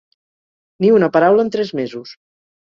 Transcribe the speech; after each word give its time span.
Ni 0.85 0.89
una 0.99 1.09
paraula 1.17 1.45
en 1.45 1.53
tres 1.57 1.73
mesos. 1.81 2.17